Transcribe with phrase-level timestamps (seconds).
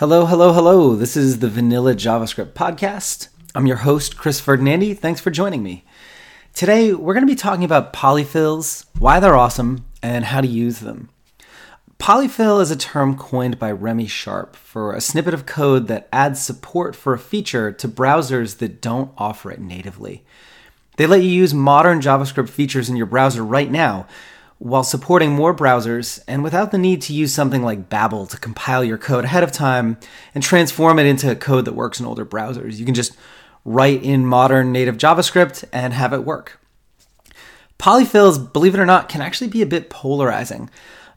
[0.00, 0.96] Hello, hello, hello.
[0.96, 3.28] This is the Vanilla JavaScript podcast.
[3.54, 4.96] I'm your host, Chris Ferdinandi.
[4.96, 5.84] Thanks for joining me.
[6.54, 10.78] Today, we're going to be talking about polyfills, why they're awesome, and how to use
[10.78, 11.10] them.
[11.98, 16.40] Polyfill is a term coined by Remy Sharp for a snippet of code that adds
[16.40, 20.24] support for a feature to browsers that don't offer it natively.
[20.96, 24.06] They let you use modern JavaScript features in your browser right now,
[24.60, 28.84] while supporting more browsers and without the need to use something like Babel to compile
[28.84, 29.96] your code ahead of time
[30.34, 32.76] and transform it into code that works in older browsers.
[32.76, 33.16] You can just
[33.64, 36.60] write in modern native JavaScript and have it work.
[37.78, 40.68] Polyfills, believe it or not, can actually be a bit polarizing.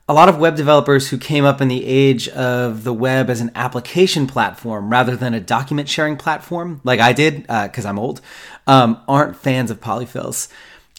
[0.07, 3.41] A lot of web developers who came up in the age of the web as
[3.41, 7.99] an application platform rather than a document sharing platform, like I did, because uh, I'm
[7.99, 8.21] old,
[8.67, 10.47] um, aren't fans of polyfills.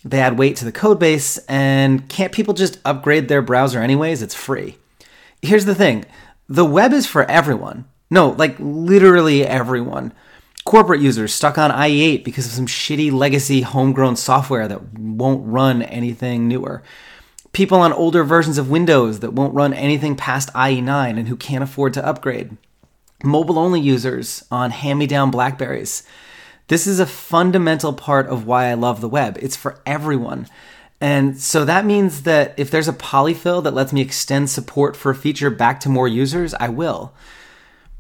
[0.04, 4.20] They add weight to the code base, and can't people just upgrade their browser anyways?
[4.20, 4.76] It's free.
[5.40, 6.04] Here's the thing
[6.48, 7.86] the web is for everyone.
[8.10, 10.12] No, like literally everyone.
[10.64, 15.82] Corporate users stuck on IE8 because of some shitty legacy homegrown software that won't run
[15.82, 16.82] anything newer.
[17.52, 21.62] People on older versions of Windows that won't run anything past IE9 and who can't
[21.62, 22.56] afford to upgrade.
[23.22, 26.02] Mobile only users on hand me down Blackberries
[26.68, 29.38] this is a fundamental part of why I love the web.
[29.40, 30.48] It's for everyone.
[31.00, 35.10] And so that means that if there's a polyfill that lets me extend support for
[35.10, 37.12] a feature back to more users, I will.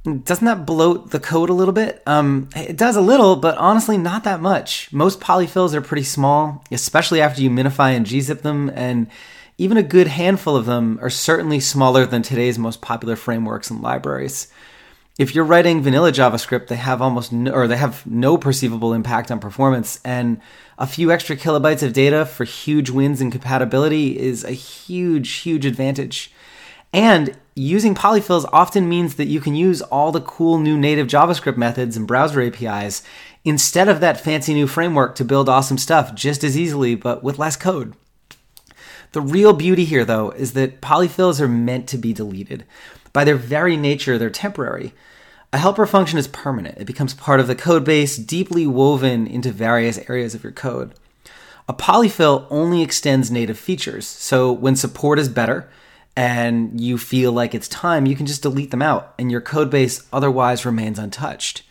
[0.04, 2.02] Doesn't that bloat the code a little bit?
[2.06, 4.92] Um, it does a little, but honestly, not that much.
[4.92, 9.08] Most polyfills are pretty small, especially after you minify and gzip them, and
[9.56, 13.80] even a good handful of them are certainly smaller than today's most popular frameworks and
[13.80, 14.48] libraries
[15.16, 19.30] if you're writing vanilla JavaScript, they have almost no, or they have no perceivable impact
[19.30, 20.40] on performance, and
[20.76, 25.64] a few extra kilobytes of data for huge wins in compatibility is a huge, huge
[25.64, 26.32] advantage.
[26.92, 31.56] And using polyfills often means that you can use all the cool new native JavaScript
[31.56, 33.02] methods and browser APIs
[33.44, 37.38] instead of that fancy new framework to build awesome stuff just as easily, but with
[37.38, 37.94] less code.
[39.14, 42.64] The real beauty here, though, is that polyfills are meant to be deleted.
[43.12, 44.92] By their very nature, they're temporary.
[45.52, 46.78] A helper function is permanent.
[46.78, 50.94] It becomes part of the code base, deeply woven into various areas of your code.
[51.68, 55.68] A polyfill only extends native features, so when support is better
[56.16, 59.70] and you feel like it's time, you can just delete them out, and your code
[59.70, 61.62] base otherwise remains untouched.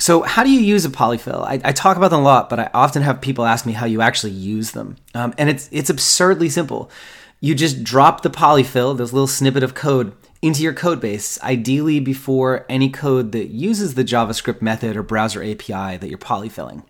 [0.00, 1.44] So, how do you use a polyfill?
[1.44, 3.84] I, I, talk about them a lot, but I often have people ask me how
[3.84, 6.90] you actually use them, um, and it's it's absurdly simple.
[7.38, 12.00] You just drop the polyfill, this little snippet of code, into your code base, ideally
[12.00, 16.82] before any code that uses the JavaScript method or browser API that you're polyfilling.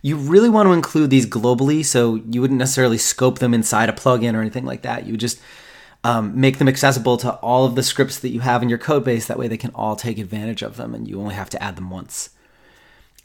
[0.00, 3.92] You really want to include these globally, so you wouldn't necessarily scope them inside a
[3.92, 5.04] plugin or anything like that.
[5.04, 5.40] You would just
[6.04, 9.04] um, make them accessible to all of the scripts that you have in your code
[9.04, 9.26] base.
[9.26, 11.76] That way, they can all take advantage of them, and you only have to add
[11.76, 12.30] them once.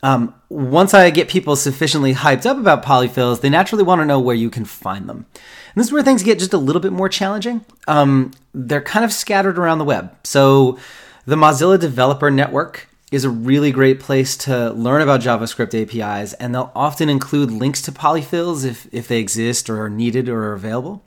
[0.01, 4.19] Um, once I get people sufficiently hyped up about polyfills, they naturally want to know
[4.19, 5.25] where you can find them.
[5.35, 7.63] And this is where things get just a little bit more challenging.
[7.88, 10.13] Um, they're kind of scattered around the web.
[10.25, 10.78] So,
[11.25, 16.53] the Mozilla Developer Network is a really great place to learn about JavaScript APIs, and
[16.53, 20.53] they'll often include links to polyfills if, if they exist or are needed or are
[20.53, 21.01] available.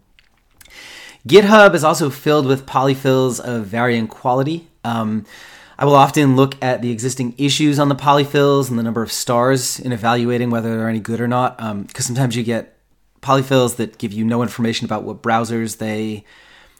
[1.26, 4.68] GitHub is also filled with polyfills of varying quality.
[4.84, 5.26] Um,
[5.78, 9.10] I will often look at the existing issues on the polyfills and the number of
[9.10, 11.56] stars in evaluating whether they're any good or not.
[11.58, 12.78] Because um, sometimes you get
[13.20, 16.24] polyfills that give you no information about what browsers they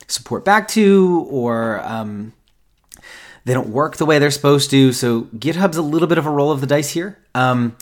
[0.07, 2.33] support back to, or um,
[3.45, 4.93] they don't work the way they're supposed to.
[4.93, 7.19] So GitHub's a little bit of a roll of the dice here.
[7.35, 7.77] Um,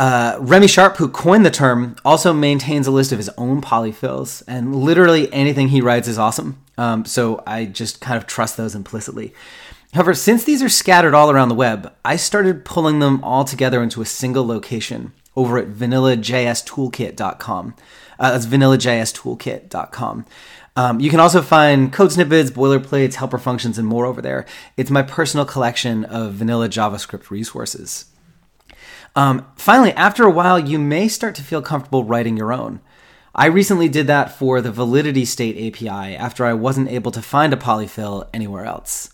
[0.00, 4.42] uh, Remy Sharp, who coined the term, also maintains a list of his own polyfills,
[4.48, 6.58] and literally anything he writes is awesome.
[6.78, 9.34] Um, so I just kind of trust those implicitly.
[9.92, 13.82] However, since these are scattered all around the web, I started pulling them all together
[13.82, 17.74] into a single location over at vanillajstoolkit.com.
[18.18, 20.24] Uh, that's vanillajstoolkit.com.
[20.76, 24.46] Um, you can also find code snippets, boilerplates, helper functions, and more over there.
[24.78, 28.06] It's my personal collection of vanilla JavaScript resources.
[29.16, 32.80] Um, finally, after a while, you may start to feel comfortable writing your own.
[33.34, 37.52] I recently did that for the validity state API after I wasn't able to find
[37.52, 39.12] a polyfill anywhere else.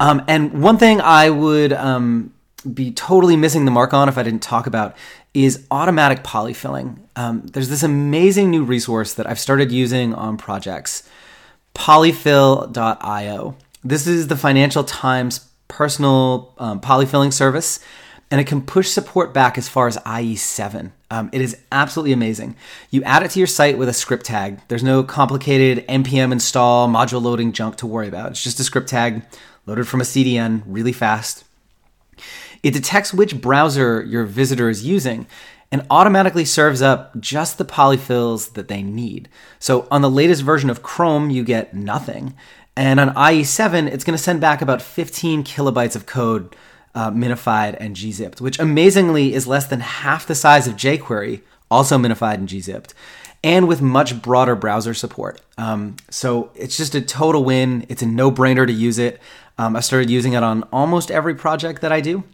[0.00, 2.34] Um, and one thing I would um,
[2.72, 4.96] be totally missing the mark on if I didn't talk about
[5.32, 6.98] is automatic polyfilling.
[7.16, 11.08] Um, there's this amazing new resource that I've started using on projects,
[11.74, 13.56] polyfill.io.
[13.84, 17.80] This is the Financial Times personal um, polyfilling service
[18.30, 20.92] and it can push support back as far as IE7.
[21.10, 22.56] Um, it is absolutely amazing.
[22.90, 24.60] You add it to your site with a script tag.
[24.68, 28.32] There's no complicated npm install module loading junk to worry about.
[28.32, 29.22] It's just a script tag
[29.66, 31.44] loaded from a CDN really fast.
[32.62, 35.26] It detects which browser your visitor is using
[35.70, 39.28] and automatically serves up just the polyfills that they need.
[39.58, 42.34] So on the latest version of Chrome, you get nothing.
[42.76, 46.56] And on IE7, it's going to send back about 15 kilobytes of code
[46.94, 51.98] uh, minified and gzipped, which amazingly is less than half the size of jQuery, also
[51.98, 52.94] minified and gzipped,
[53.42, 55.40] and with much broader browser support.
[55.58, 57.84] Um, so it's just a total win.
[57.88, 59.20] It's a no brainer to use it.
[59.58, 62.24] Um, I started using it on almost every project that I do,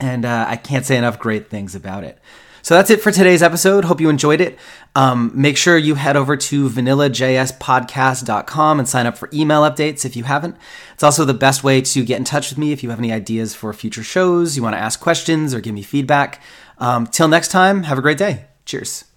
[0.00, 2.18] and uh, I can't say enough great things about it.
[2.62, 3.84] So that's it for today's episode.
[3.84, 4.58] Hope you enjoyed it.
[4.94, 10.16] Um, make sure you head over to vanillajspodcast.com and sign up for email updates if
[10.16, 10.56] you haven't.
[10.94, 13.12] It's also the best way to get in touch with me if you have any
[13.12, 16.42] ideas for future shows, you want to ask questions or give me feedback.
[16.78, 18.46] Um, till next time, have a great day.
[18.64, 19.07] Cheers.